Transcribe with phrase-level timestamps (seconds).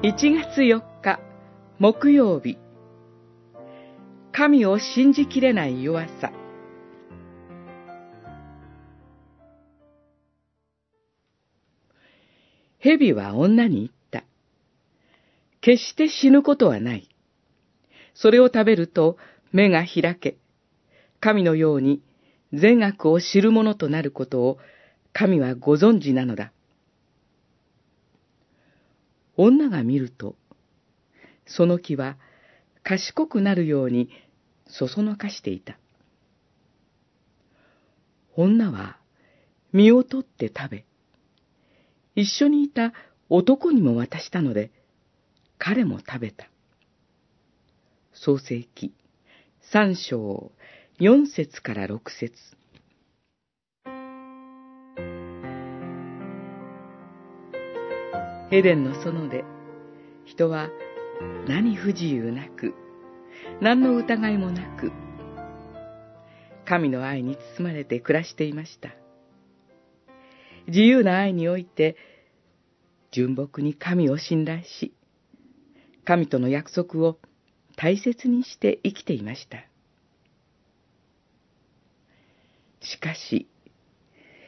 [0.00, 1.18] 1月4日
[1.80, 2.56] 木曜日
[4.30, 6.30] 神を信じきれない弱さ
[12.78, 14.24] 蛇は女に言った。
[15.60, 17.08] 決して死ぬことはない。
[18.14, 19.16] それを食べると
[19.50, 20.36] 目が開け、
[21.18, 22.00] 神のように
[22.52, 24.58] 善悪を知る者となることを
[25.12, 26.52] 神はご存知なのだ。
[29.38, 30.34] 女が見ると、
[31.46, 32.18] その木は
[32.82, 34.10] 賢くなるように
[34.66, 35.78] そそのかしていた。
[38.36, 38.98] 女は
[39.72, 40.84] 身を取って食べ、
[42.16, 42.92] 一緒にいた
[43.30, 44.72] 男にも渡したので、
[45.56, 46.48] 彼も食べた。
[48.12, 48.92] 創世記
[49.70, 50.50] 三章
[50.98, 52.57] 四節から六節
[58.50, 59.44] エデンの園で
[60.24, 60.70] 人は
[61.46, 62.74] 何不自由なく
[63.60, 64.90] 何の疑いもなく
[66.64, 68.90] 神の愛に包まれて暮らしていました。
[70.66, 71.96] 自由な愛において
[73.10, 74.94] 純朴に神を信頼し
[76.06, 77.18] 神との約束を
[77.76, 79.58] 大切にして生きていました。
[82.80, 83.46] しかし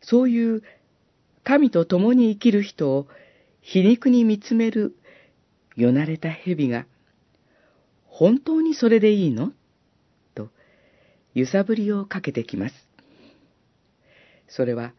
[0.00, 0.62] そういう
[1.44, 3.06] 神と共に生きる人を
[3.62, 4.96] 皮肉に見つめる
[5.76, 6.86] よなれた蛇が、
[8.06, 9.52] 本当にそれでいいの？
[10.34, 10.50] と、
[11.34, 12.74] 揺さぶりをかけてきます。
[14.48, 14.92] それは、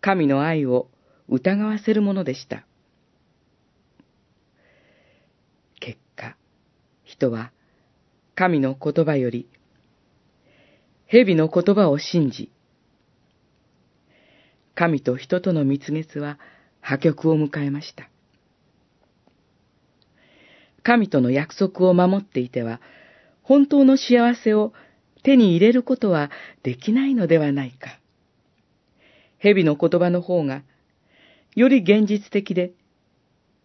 [0.00, 0.88] 神の愛を
[1.28, 2.64] 疑わせるものでした。
[5.80, 6.36] 結果、
[7.04, 7.50] 人は
[8.34, 9.48] 神の言葉より、
[11.06, 12.50] 蛇の言葉を信じ、
[14.74, 16.38] 神と人との蜜月は
[16.80, 18.08] 破局を迎えました。
[20.82, 22.80] 神との約束を守っていては、
[23.42, 24.72] 本当の幸せを
[25.22, 26.30] 手に入れることは
[26.62, 27.98] できないのではないか。
[29.38, 30.62] 蛇の言葉の方が、
[31.54, 32.72] より現実的で、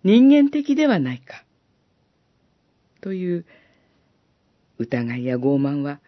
[0.03, 1.43] 人間的ではないか。
[3.01, 3.45] という
[4.77, 5.99] 疑いや傲慢は、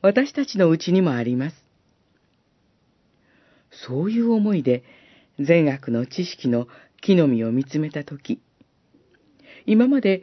[0.00, 1.56] 私たちのうちにもあります。
[3.70, 4.84] そういう思いで、
[5.38, 6.66] 善悪の知識の
[7.00, 8.40] 木の実を見つめたとき、
[9.66, 10.22] 今まで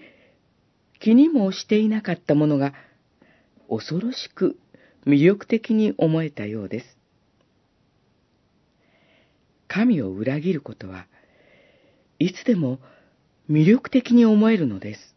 [1.00, 2.74] 気にもしていなかったものが
[3.70, 4.58] 恐ろしく
[5.06, 6.98] 魅力的に思えたようです。
[9.68, 11.08] 神を裏切ることは
[12.20, 12.80] いつでも
[13.50, 15.16] 魅力的に思えるのです。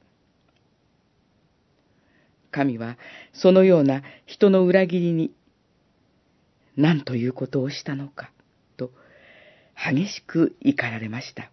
[2.50, 2.97] 神は
[3.32, 5.32] そのような人の裏切りに
[6.76, 8.30] 何ということをしたのか
[8.76, 8.91] と。
[9.78, 11.50] 激しく怒られました。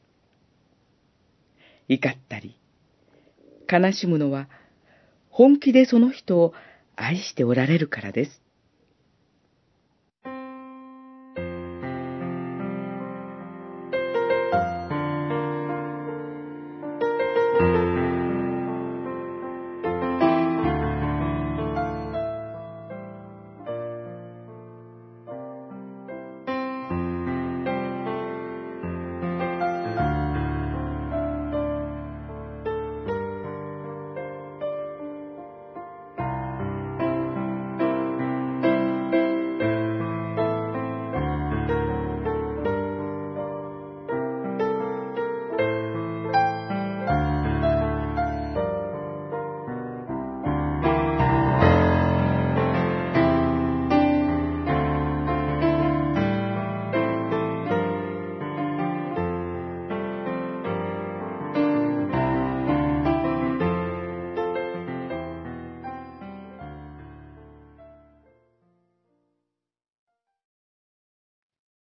[1.88, 2.58] 怒ったり、
[3.72, 4.48] 悲しむのは、
[5.30, 6.54] 本気でその人を
[6.96, 8.42] 愛しておられるからです。